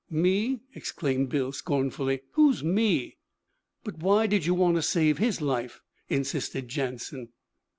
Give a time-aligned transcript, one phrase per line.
[0.09, 2.21] 'Me!' exclaimed Bill scornfully.
[2.31, 3.17] 'Who's me?'
[3.83, 7.29] 'But why did you want to save his life?' insisted Jansen.